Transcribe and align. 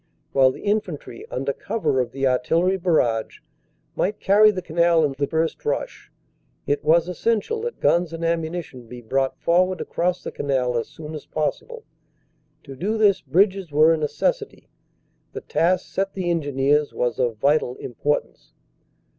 While 0.31 0.49
the 0.49 0.63
infantry, 0.63 1.27
under 1.29 1.53
cover 1.53 1.99
of 2.01 2.11
the 2.11 2.25
artillery 2.25 2.75
barrage, 2.75 3.37
might 3.95 4.19
carry 4.19 4.49
the 4.49 4.63
canal 4.63 5.05
in 5.05 5.13
the 5.15 5.27
first 5.27 5.63
rush, 5.63 6.11
it 6.65 6.83
was 6.83 7.07
essential 7.07 7.61
that 7.61 7.79
guns 7.79 8.11
and 8.11 8.25
ammunition 8.25 8.87
be 8.87 8.99
brought 8.99 9.37
forward 9.37 9.79
across 9.79 10.23
the 10.23 10.31
canal 10.31 10.75
as 10.75 10.87
soon 10.87 11.13
as 11.13 11.27
possible. 11.27 11.83
To 12.63 12.75
do 12.75 12.97
this 12.97 13.21
bridges 13.21 13.71
were 13.71 13.93
a 13.93 13.97
necessity. 13.97 14.71
The 15.33 15.41
task 15.41 15.85
set 15.93 16.15
the 16.15 16.31
Engineers 16.31 16.93
was 16.95 17.19
of 17.19 17.37
vital 17.37 17.75
importance." 17.75 18.53